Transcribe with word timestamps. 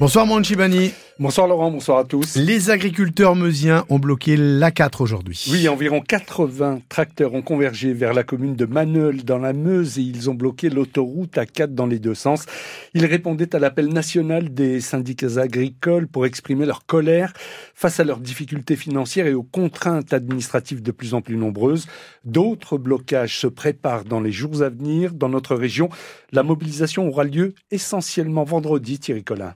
Bonsoir 0.00 0.24
Manchibani. 0.24 0.92
Bonsoir 1.18 1.46
Laurent, 1.46 1.70
bonsoir 1.70 1.98
à 1.98 2.04
tous. 2.04 2.34
Les 2.36 2.70
agriculteurs 2.70 3.36
meusiens 3.36 3.84
ont 3.90 3.98
bloqué 3.98 4.34
l'A4 4.38 5.02
aujourd'hui. 5.02 5.46
Oui, 5.52 5.68
environ 5.68 6.00
80 6.00 6.80
tracteurs 6.88 7.34
ont 7.34 7.42
convergé 7.42 7.92
vers 7.92 8.14
la 8.14 8.22
commune 8.22 8.56
de 8.56 8.64
Maneul 8.64 9.24
dans 9.24 9.36
la 9.36 9.52
Meuse 9.52 9.98
et 9.98 10.00
ils 10.00 10.30
ont 10.30 10.34
bloqué 10.34 10.70
l'autoroute 10.70 11.34
A4 11.34 11.74
dans 11.74 11.84
les 11.84 11.98
deux 11.98 12.14
sens. 12.14 12.46
Ils 12.94 13.04
répondaient 13.04 13.54
à 13.54 13.58
l'appel 13.58 13.88
national 13.88 14.54
des 14.54 14.80
syndicats 14.80 15.38
agricoles 15.38 16.08
pour 16.08 16.24
exprimer 16.24 16.64
leur 16.64 16.86
colère 16.86 17.34
face 17.74 18.00
à 18.00 18.04
leurs 18.04 18.20
difficultés 18.20 18.76
financières 18.76 19.26
et 19.26 19.34
aux 19.34 19.42
contraintes 19.42 20.14
administratives 20.14 20.80
de 20.80 20.92
plus 20.92 21.12
en 21.12 21.20
plus 21.20 21.36
nombreuses. 21.36 21.86
D'autres 22.24 22.78
blocages 22.78 23.38
se 23.38 23.48
préparent 23.48 24.04
dans 24.04 24.22
les 24.22 24.32
jours 24.32 24.62
à 24.62 24.70
venir 24.70 25.12
dans 25.12 25.28
notre 25.28 25.54
région. 25.54 25.90
La 26.32 26.42
mobilisation 26.42 27.06
aura 27.06 27.24
lieu 27.24 27.52
essentiellement 27.70 28.44
vendredi, 28.44 28.98
Thierry 28.98 29.24
Collin. 29.24 29.52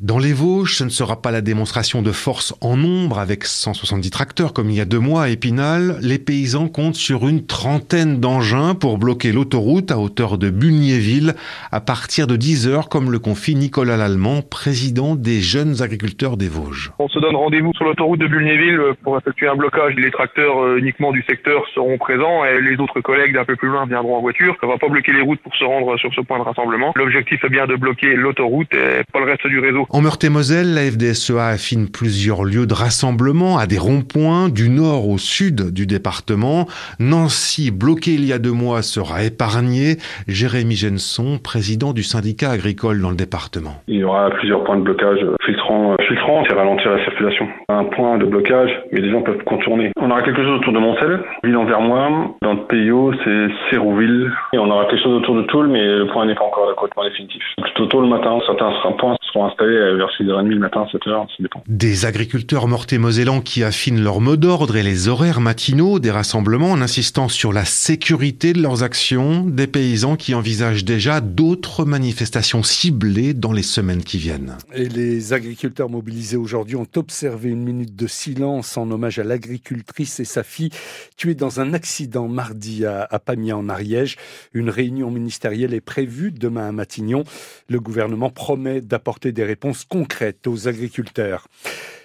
Dans 0.00 0.18
les 0.18 0.32
Vosges, 0.32 0.76
ce 0.76 0.84
ne 0.84 0.88
sera 0.88 1.20
pas 1.20 1.30
la 1.30 1.40
démonstration 1.40 2.02
de 2.02 2.12
force 2.12 2.56
en 2.60 2.76
nombre 2.76 3.18
avec 3.18 3.44
170 3.44 4.10
tracteurs 4.10 4.52
comme 4.52 4.70
il 4.70 4.76
y 4.76 4.80
a 4.80 4.84
deux 4.84 4.98
mois 4.98 5.24
à 5.24 5.28
Épinal. 5.28 5.96
Les 6.02 6.18
paysans 6.18 6.68
comptent 6.68 6.94
sur 6.94 7.28
une 7.28 7.46
trentaine 7.46 8.18
d'engins 8.18 8.74
pour 8.74 8.98
bloquer 8.98 9.32
l'autoroute 9.32 9.90
à 9.90 9.98
hauteur 9.98 10.38
de 10.38 10.50
Bulgnéville 10.50 11.34
à 11.70 11.80
partir 11.80 12.26
de 12.26 12.36
10 12.36 12.68
heures, 12.68 12.88
comme 12.88 13.12
le 13.12 13.18
confie 13.18 13.54
Nicolas 13.54 13.96
Lallemand, 13.96 14.42
président 14.42 15.14
des 15.14 15.40
jeunes 15.40 15.82
agriculteurs 15.82 16.36
des 16.36 16.48
Vosges. 16.48 16.92
On 16.98 17.08
se 17.08 17.18
donne 17.18 17.36
rendez-vous 17.36 17.72
sur 17.74 17.84
l'autoroute 17.84 18.20
de 18.20 18.26
Bulgnéville 18.26 18.80
pour 19.02 19.16
effectuer 19.18 19.48
un 19.48 19.56
blocage. 19.56 19.94
Les 19.96 20.10
tracteurs 20.10 20.62
euh, 20.62 20.78
uniquement 20.78 21.12
du 21.12 21.22
secteur 21.22 21.62
seront 21.74 21.98
présents 21.98 22.44
et 22.44 22.60
les 22.60 22.76
autres 22.78 23.00
collègues 23.00 23.34
d'un 23.34 23.44
peu 23.44 23.56
plus 23.56 23.68
loin 23.68 23.86
viendront 23.86 24.16
en 24.16 24.20
voiture. 24.20 24.56
On 24.62 24.68
va 24.68 24.78
pas 24.78 24.88
bloquer 24.88 25.12
les 25.12 25.22
routes 25.22 25.40
pour 25.40 25.54
se 25.54 25.64
rendre 25.64 25.96
sur 25.98 26.12
ce 26.14 26.20
point 26.20 26.38
de 26.38 26.44
rassemblement. 26.44 26.92
L'objectif 26.96 27.44
est 27.44 27.48
bien 27.48 27.66
de 27.66 27.76
bloquer 27.76 28.14
l'autoroute 28.14 28.72
et 28.74 29.02
pas 29.12 29.20
le 29.20 29.26
reste 29.26 29.46
du 29.46 29.58
réseau. 29.58 29.81
En 29.90 30.00
Meurthe-et-Moselle, 30.00 30.74
la 30.74 30.82
FDSEA 30.82 31.46
affine 31.46 31.88
plusieurs 31.90 32.44
lieux 32.44 32.66
de 32.66 32.74
rassemblement 32.74 33.58
à 33.58 33.66
des 33.66 33.78
ronds-points 33.78 34.48
du 34.48 34.68
nord 34.68 35.08
au 35.08 35.18
sud 35.18 35.72
du 35.72 35.86
département. 35.86 36.66
Nancy, 36.98 37.70
bloquée 37.70 38.14
il 38.14 38.24
y 38.24 38.32
a 38.32 38.38
deux 38.38 38.52
mois, 38.52 38.82
sera 38.82 39.24
épargnée. 39.24 39.96
Jérémy 40.28 40.76
Genson, 40.76 41.38
président 41.42 41.92
du 41.92 42.02
syndicat 42.02 42.50
agricole 42.50 43.00
dans 43.00 43.10
le 43.10 43.16
département. 43.16 43.82
Il 43.88 43.96
y 43.96 44.04
aura 44.04 44.30
plusieurs 44.30 44.64
points 44.64 44.76
de 44.76 44.82
blocage 44.82 45.20
filtrants, 45.44 45.96
filtrants, 46.08 46.44
c'est 46.48 46.54
ralentir 46.54 46.90
la 46.90 47.04
circulation. 47.04 47.48
Un 47.68 47.84
point 47.84 48.18
de 48.18 48.24
blocage, 48.24 48.70
mais 48.92 49.00
les 49.00 49.10
gens 49.10 49.22
peuvent 49.22 49.42
contourner. 49.44 49.90
On 50.00 50.10
aura 50.10 50.22
quelque 50.22 50.42
chose 50.42 50.60
autour 50.60 50.72
de 50.72 50.78
Montcel, 50.78 51.20
ville 51.44 51.56
en 51.56 51.64
Vermois. 51.64 52.34
Dans 52.42 52.54
le 52.54 52.66
PIO, 52.66 53.12
c'est 53.24 53.48
Sérouville. 53.70 54.30
Et 54.52 54.58
on 54.58 54.70
aura 54.70 54.86
quelque 54.86 55.02
chose 55.02 55.14
autour 55.14 55.36
de 55.36 55.42
Toul, 55.42 55.68
mais 55.68 55.84
le 55.84 56.06
point 56.06 56.26
n'est 56.26 56.34
pas 56.34 56.44
encore 56.44 56.74
complètement 56.76 57.04
définitif. 57.04 57.42
Plutôt 57.62 57.86
tôt 57.86 58.00
le 58.00 58.08
matin, 58.08 58.38
certains 58.46 58.72
points 58.98 59.16
seront 59.32 59.46
installés 59.46 59.71
vers 59.72 60.08
6h30 60.18 60.48
le 60.48 60.58
matin, 60.58 60.86
7h, 60.92 61.26
ça 61.28 61.34
dépend. 61.40 61.62
Des 61.66 62.06
agriculteurs 62.06 62.68
mortés-mosellans 62.68 63.40
qui 63.40 63.64
affinent 63.64 64.02
leur 64.02 64.20
mot 64.20 64.36
d'ordre 64.36 64.76
et 64.76 64.82
les 64.82 65.08
horaires 65.08 65.40
matinaux 65.40 65.98
des 65.98 66.10
rassemblements 66.10 66.72
en 66.72 66.80
insistant 66.80 67.28
sur 67.28 67.52
la 67.52 67.64
sécurité 67.64 68.52
de 68.52 68.62
leurs 68.62 68.82
actions, 68.82 69.44
des 69.44 69.66
paysans 69.66 70.16
qui 70.16 70.34
envisagent 70.34 70.84
déjà 70.84 71.20
d'autres 71.20 71.84
manifestations 71.84 72.62
ciblées 72.62 73.34
dans 73.34 73.52
les 73.52 73.62
semaines 73.62 74.02
qui 74.02 74.18
viennent. 74.18 74.56
Et 74.74 74.88
les 74.88 75.32
agriculteurs 75.32 75.88
mobilisés 75.88 76.36
aujourd'hui 76.36 76.76
ont 76.76 76.88
observé 76.96 77.50
une 77.50 77.62
minute 77.62 77.96
de 77.96 78.06
silence 78.06 78.76
en 78.76 78.90
hommage 78.90 79.18
à 79.18 79.24
l'agricultrice 79.24 80.20
et 80.20 80.24
sa 80.24 80.42
fille 80.42 80.70
tuées 81.16 81.34
dans 81.34 81.60
un 81.60 81.72
accident 81.74 82.28
mardi 82.28 82.84
à, 82.84 83.06
à 83.10 83.18
Pamiers 83.18 83.52
en 83.52 83.68
Ariège. 83.68 84.16
Une 84.52 84.70
réunion 84.70 85.10
ministérielle 85.10 85.74
est 85.74 85.80
prévue 85.80 86.32
demain 86.32 86.68
à 86.68 86.72
Matignon. 86.72 87.24
Le 87.68 87.80
gouvernement 87.80 88.30
promet 88.30 88.80
d'apporter 88.80 89.32
des 89.32 89.44
réponses 89.44 89.61
concrètes 89.88 90.46
aux 90.46 90.68
agriculteurs. 90.68 91.48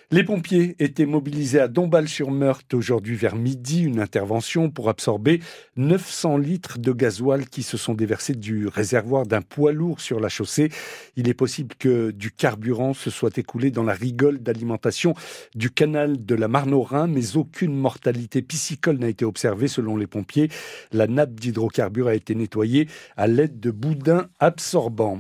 Les 0.09 0.23
pompiers 0.23 0.77
étaient 0.79 1.05
mobilisés 1.05 1.59
à 1.59 1.67
Dombasle-sur-Meurthe 1.67 2.73
aujourd'hui 2.73 3.17
vers 3.17 3.35
midi, 3.35 3.83
une 3.83 3.99
intervention 3.99 4.69
pour 4.69 4.87
absorber 4.87 5.41
900 5.75 6.37
litres 6.37 6.79
de 6.79 6.93
gasoil 6.93 7.45
qui 7.49 7.61
se 7.61 7.75
sont 7.75 7.93
déversés 7.93 8.33
du 8.33 8.69
réservoir 8.69 9.25
d'un 9.25 9.41
poids 9.41 9.73
lourd 9.73 9.99
sur 9.99 10.21
la 10.21 10.29
chaussée. 10.29 10.69
Il 11.17 11.27
est 11.27 11.33
possible 11.33 11.75
que 11.77 12.11
du 12.11 12.31
carburant 12.31 12.93
se 12.93 13.09
soit 13.09 13.37
écoulé 13.37 13.69
dans 13.69 13.83
la 13.83 13.91
rigole 13.91 14.39
d'alimentation 14.39 15.13
du 15.55 15.71
canal 15.71 16.25
de 16.25 16.35
la 16.35 16.47
Marne 16.47 16.73
Rhin, 16.73 17.07
mais 17.07 17.35
aucune 17.35 17.75
mortalité 17.75 18.41
piscicole 18.41 18.99
n'a 18.99 19.09
été 19.09 19.25
observée 19.25 19.67
selon 19.67 19.97
les 19.97 20.07
pompiers. 20.07 20.47
La 20.93 21.07
nappe 21.07 21.37
d'hydrocarbures 21.37 22.07
a 22.07 22.15
été 22.15 22.33
nettoyée 22.33 22.87
à 23.17 23.27
l'aide 23.27 23.59
de 23.59 23.71
boudins 23.71 24.27
absorbants. 24.39 25.19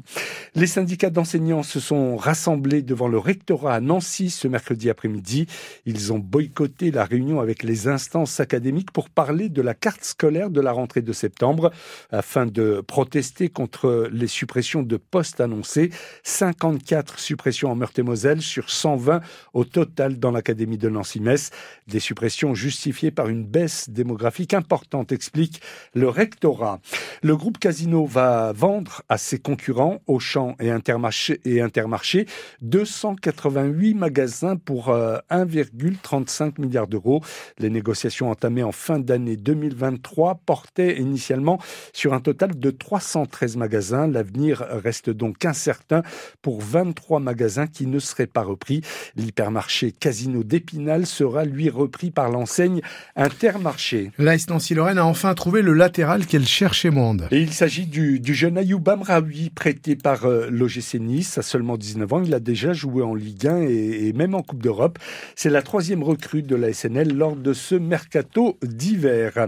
Les 0.55 0.65
syndicats 0.65 1.09
d'enseignants 1.09 1.61
se 1.61 1.81
sont 1.81 2.15
rassemblés 2.15 2.83
devant 2.83 3.09
le 3.09 3.17
rectorat 3.17 3.75
à 3.75 3.81
Nancy 3.81 4.29
ce 4.29 4.47
mercredi 4.47 4.76
après-midi. 4.85 5.47
Ils 5.85 6.13
ont 6.13 6.19
boycotté 6.19 6.91
la 6.91 7.05
réunion 7.05 7.39
avec 7.39 7.63
les 7.63 7.87
instances 7.87 8.39
académiques 8.39 8.91
pour 8.91 9.09
parler 9.09 9.49
de 9.49 9.61
la 9.61 9.73
carte 9.73 10.03
scolaire 10.03 10.49
de 10.49 10.61
la 10.61 10.71
rentrée 10.71 11.01
de 11.01 11.13
septembre 11.13 11.71
afin 12.11 12.45
de 12.45 12.81
protester 12.85 13.49
contre 13.49 14.09
les 14.11 14.27
suppressions 14.27 14.83
de 14.83 14.97
postes 14.97 15.41
annoncées. 15.41 15.89
54 16.23 17.19
suppressions 17.19 17.71
en 17.71 17.75
Meurthe-et-Moselle 17.75 18.41
sur 18.41 18.69
120 18.69 19.21
au 19.53 19.65
total 19.65 20.19
dans 20.19 20.31
l'académie 20.31 20.77
de 20.77 20.89
Nancy-Metz. 20.89 21.49
Des 21.87 21.99
suppressions 21.99 22.53
justifiées 22.53 23.11
par 23.11 23.27
une 23.27 23.45
baisse 23.45 23.89
démographique 23.89 24.53
importante, 24.53 25.11
explique 25.11 25.61
le 25.93 26.09
rectorat. 26.09 26.79
Le 27.23 27.35
groupe 27.35 27.57
Casino 27.57 28.05
va 28.05 28.51
vendre 28.53 29.01
à 29.09 29.17
ses 29.17 29.39
concurrents, 29.39 30.01
Auchan 30.07 30.55
et 30.59 30.69
Intermarché, 30.69 31.39
et 31.45 31.61
Intermarché 31.61 32.25
288 32.61 33.93
magasins 33.93 34.55
pour 34.67 34.89
1,35 34.89 36.43
euh, 36.43 36.51
milliard 36.59 36.87
d'euros. 36.87 37.23
Les 37.57 37.69
négociations 37.69 38.29
entamées 38.29 38.63
en 38.63 38.73
fin 38.73 38.99
d'année 38.99 39.37
2023 39.37 40.41
portaient 40.45 40.99
initialement 40.99 41.57
sur 41.93 42.13
un 42.13 42.19
total 42.19 42.59
de 42.59 42.69
313 42.69 43.55
magasins. 43.55 44.07
L'avenir 44.07 44.65
reste 44.69 45.09
donc 45.09 45.45
incertain 45.45 46.03
pour 46.41 46.61
23 46.61 47.21
magasins 47.21 47.67
qui 47.67 47.87
ne 47.87 47.97
seraient 47.97 48.27
pas 48.27 48.43
repris. 48.43 48.81
L'hypermarché 49.15 49.93
Casino 49.93 50.43
d'Épinal 50.43 51.05
sera 51.05 51.45
lui 51.45 51.69
repris 51.69 52.11
par 52.11 52.29
l'enseigne 52.29 52.81
Intermarché. 53.15 54.11
L'AS 54.17 54.49
Nancy-Lorraine 54.49 54.97
a 54.97 55.05
enfin 55.05 55.33
trouvé 55.33 55.61
le 55.61 55.71
latéral 55.71 56.25
qu'elle 56.25 56.45
cherchait 56.45 56.89
monde. 56.89 57.29
Et 57.31 57.39
il 57.39 57.53
s'agit 57.53 57.85
du, 57.85 58.19
du, 58.19 58.33
jeune 58.33 58.57
Ayoub 58.57 58.83
Amraoui, 58.85 59.49
prêté 59.49 59.95
par 59.95 60.25
euh, 60.25 60.49
l'OGC 60.51 60.95
Nice 60.95 61.37
à 61.37 61.41
seulement 61.41 61.77
19 61.77 62.11
ans. 62.11 62.21
Il 62.21 62.33
a 62.33 62.41
déjà 62.41 62.73
joué 62.73 63.01
en 63.01 63.15
Ligue 63.15 63.47
1 63.47 63.61
et, 63.61 64.07
et 64.07 64.13
même 64.13 64.35
en 64.35 64.43
Coupe 64.43 64.56
d'Europe. 64.57 64.99
C'est 65.35 65.49
la 65.49 65.61
troisième 65.61 66.03
recrue 66.03 66.43
de 66.43 66.55
la 66.55 66.73
SNL 66.73 67.15
lors 67.15 67.35
de 67.35 67.53
ce 67.53 67.75
mercato 67.75 68.57
d'hiver. 68.63 69.47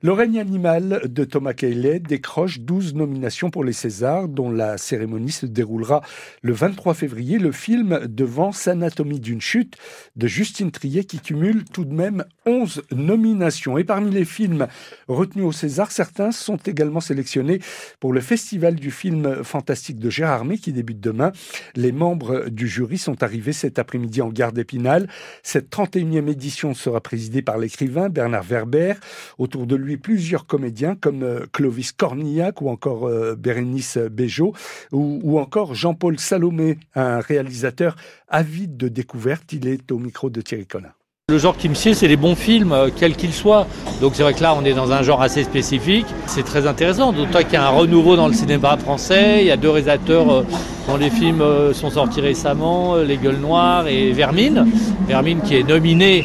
Le 0.00 0.12
règne 0.12 0.38
animal 0.38 1.02
de 1.06 1.24
Thomas 1.24 1.54
Caillet 1.54 1.98
décroche 1.98 2.60
12 2.60 2.94
nominations 2.94 3.50
pour 3.50 3.64
les 3.64 3.72
Césars, 3.72 4.28
dont 4.28 4.48
la 4.48 4.78
cérémonie 4.78 5.32
se 5.32 5.44
déroulera 5.44 6.02
le 6.40 6.52
23 6.52 6.94
février. 6.94 7.38
Le 7.38 7.50
film 7.50 8.06
devant 8.06 8.52
S'anatomie 8.52 9.18
d'une 9.18 9.40
chute 9.40 9.76
de 10.14 10.28
Justine 10.28 10.70
Triet 10.70 11.02
qui 11.02 11.18
cumule 11.18 11.64
tout 11.64 11.84
de 11.84 11.92
même 11.92 12.24
11 12.48 12.82
nominations. 12.92 13.78
Et 13.78 13.84
parmi 13.84 14.10
les 14.10 14.24
films 14.24 14.66
retenus 15.06 15.44
au 15.44 15.52
César, 15.52 15.92
certains 15.92 16.32
sont 16.32 16.56
également 16.56 17.00
sélectionnés 17.00 17.60
pour 18.00 18.12
le 18.12 18.20
Festival 18.20 18.74
du 18.74 18.90
film 18.90 19.44
fantastique 19.44 19.98
de 19.98 20.08
Gérard 20.08 20.44
May 20.44 20.58
qui 20.58 20.72
débute 20.72 21.00
demain. 21.00 21.32
Les 21.76 21.92
membres 21.92 22.48
du 22.48 22.66
jury 22.66 22.98
sont 22.98 23.22
arrivés 23.22 23.52
cet 23.52 23.78
après-midi 23.78 24.22
en 24.22 24.30
gare 24.30 24.52
d'Épinal. 24.52 25.08
Cette 25.42 25.70
31e 25.70 26.28
édition 26.28 26.74
sera 26.74 27.00
présidée 27.00 27.42
par 27.42 27.58
l'écrivain 27.58 28.08
Bernard 28.08 28.44
Werber. 28.44 28.94
Autour 29.36 29.66
de 29.66 29.76
lui, 29.76 29.98
plusieurs 29.98 30.46
comédiens 30.46 30.94
comme 30.94 31.22
euh, 31.22 31.46
Clovis 31.52 31.92
Cornillac 31.92 32.62
ou 32.62 32.70
encore 32.70 33.06
euh, 33.06 33.34
Bérénice 33.36 33.98
Bejo 33.98 34.54
ou, 34.92 35.20
ou 35.22 35.38
encore 35.38 35.74
Jean-Paul 35.74 36.18
Salomé, 36.18 36.78
un 36.94 37.20
réalisateur 37.20 37.96
avide 38.28 38.76
de 38.76 38.88
découvertes. 38.88 39.52
Il 39.52 39.68
est 39.68 39.92
au 39.92 39.98
micro 39.98 40.30
de 40.30 40.40
Thierry 40.40 40.66
Collin. 40.66 40.92
Le 41.30 41.36
genre 41.36 41.58
qui 41.58 41.68
me 41.68 41.74
sied, 41.74 41.92
c'est 41.92 42.08
les 42.08 42.16
bons 42.16 42.34
films, 42.34 42.72
euh, 42.72 42.88
quels 42.88 43.14
qu'ils 43.14 43.34
soient. 43.34 43.66
Donc 44.00 44.12
c'est 44.14 44.22
vrai 44.22 44.32
que 44.32 44.42
là, 44.42 44.54
on 44.58 44.64
est 44.64 44.72
dans 44.72 44.92
un 44.92 45.02
genre 45.02 45.20
assez 45.20 45.44
spécifique. 45.44 46.06
C'est 46.24 46.42
très 46.42 46.66
intéressant, 46.66 47.12
d'autant 47.12 47.40
qu'il 47.40 47.52
y 47.52 47.56
a 47.56 47.66
un 47.66 47.68
renouveau 47.68 48.16
dans 48.16 48.28
le 48.28 48.32
cinéma 48.32 48.78
français. 48.78 49.40
Il 49.42 49.46
y 49.46 49.50
a 49.50 49.58
deux 49.58 49.68
réalisateurs 49.68 50.44
dont 50.88 50.96
les 50.96 51.10
films 51.10 51.44
sont 51.74 51.90
sortis 51.90 52.22
récemment, 52.22 52.96
Les 52.96 53.18
Gueules 53.18 53.40
Noires 53.40 53.86
et 53.88 54.12
Vermine. 54.12 54.68
Vermine 55.06 55.42
qui 55.42 55.56
est 55.56 55.68
nominé 55.68 56.24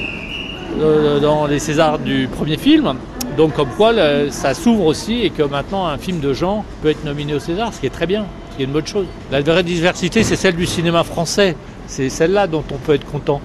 dans 1.22 1.48
les 1.48 1.60
Césars 1.60 2.00
du 2.00 2.30
premier 2.34 2.56
film. 2.56 2.94
Donc 3.36 3.56
comme 3.56 3.72
quoi 3.76 3.92
ça 4.30 4.54
s'ouvre 4.54 4.86
aussi 4.86 5.20
et 5.20 5.32
que 5.32 5.44
maintenant 5.44 5.86
un 5.86 5.98
film 5.98 6.22
de 6.22 6.32
genre 6.32 6.64
peut 6.82 6.92
être 6.92 7.04
nominé 7.04 7.34
au 7.34 7.40
César, 7.40 7.74
ce 7.74 7.82
qui 7.82 7.88
est 7.88 7.90
très 7.90 8.08
bien, 8.08 8.26
ce 8.52 8.56
qui 8.56 8.62
est 8.62 8.66
une 8.68 8.72
bonne 8.72 8.88
chose. 8.88 9.08
La 9.34 9.42
vraie 9.42 9.64
diversité, 9.64 10.24
c'est 10.24 10.38
celle 10.38 10.56
du 10.56 10.66
cinéma 10.66 11.04
français. 11.04 11.58
C'est 11.88 12.08
celle-là 12.08 12.48
dont 12.48 12.64
on 12.74 12.78
peut 12.78 12.94
être 12.94 13.06
content. 13.06 13.42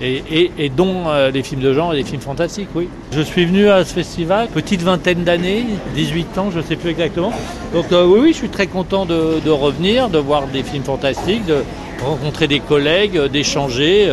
Et, 0.00 0.70
dont 0.76 1.04
euh, 1.08 1.30
les 1.30 1.42
films 1.42 1.60
de 1.60 1.72
genre 1.72 1.92
et 1.92 1.96
les 1.96 2.04
films 2.04 2.20
fantastiques, 2.20 2.68
oui. 2.74 2.88
Je 3.12 3.20
suis 3.20 3.44
venu 3.44 3.68
à 3.68 3.84
ce 3.84 3.94
festival, 3.94 4.48
petite 4.48 4.82
vingtaine 4.82 5.24
d'années, 5.24 5.64
18 5.94 6.38
ans, 6.38 6.50
je 6.50 6.58
ne 6.58 6.62
sais 6.62 6.76
plus 6.76 6.90
exactement. 6.90 7.32
Donc 7.72 7.92
euh, 7.92 8.04
oui, 8.06 8.20
oui, 8.22 8.32
je 8.32 8.38
suis 8.38 8.48
très 8.48 8.66
content 8.66 9.06
de, 9.06 9.50
revenir, 9.50 10.08
de 10.08 10.18
voir 10.18 10.46
des 10.46 10.62
films 10.62 10.84
fantastiques, 10.84 11.46
de 11.46 11.62
rencontrer 12.04 12.48
des 12.48 12.60
collègues, 12.60 13.20
d'échanger. 13.26 14.10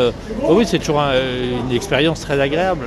oui, 0.47 0.65
c'est 0.67 0.79
toujours 0.79 0.99
une 0.99 1.75
expérience 1.75 2.21
très 2.21 2.39
agréable. 2.39 2.85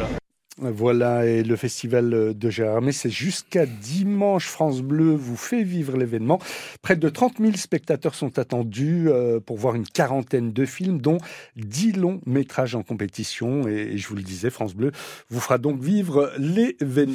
Voilà, 0.59 1.25
et 1.25 1.43
le 1.43 1.57
festival 1.57 2.37
de 2.37 2.51
Gérardmer, 2.51 2.93
c'est 2.93 3.09
jusqu'à 3.09 3.65
dimanche. 3.65 4.49
France 4.49 4.83
Bleu 4.83 5.15
vous 5.15 5.37
fait 5.37 5.63
vivre 5.63 5.97
l'événement. 5.97 6.41
Près 6.83 6.95
de 6.95 7.09
30 7.09 7.39
000 7.41 7.53
spectateurs 7.57 8.15
sont 8.15 8.39
attendus 8.39 9.09
euh, 9.09 9.41
pour 9.41 9.57
voir 9.57 9.77
une 9.77 9.87
quarantaine 9.87 10.53
de 10.53 10.67
films, 10.67 11.01
dont 11.01 11.17
10 11.57 11.93
longs 11.93 12.21
métrages 12.27 12.75
en 12.75 12.83
compétition. 12.83 13.67
Et 13.67 13.97
je 13.97 14.07
vous 14.09 14.15
le 14.15 14.23
disais, 14.23 14.51
France 14.51 14.75
Bleu 14.75 14.93
vous 15.31 15.41
fera 15.41 15.57
donc 15.57 15.81
vivre 15.81 16.31
l'événement. 16.37 17.03